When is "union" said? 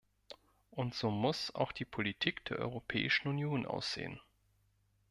3.27-3.67